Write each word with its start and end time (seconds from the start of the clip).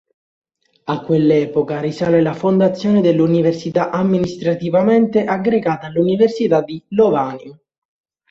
A 0.85 1.01
quell'epoca 1.03 1.79
risale 1.79 2.23
la 2.23 2.33
fondazione 2.33 3.01
dell'università 3.01 3.91
amministrativamente 3.91 5.25
aggregata 5.25 5.85
all'università 5.85 6.63
di 6.63 6.83
Lovanio. 6.87 7.59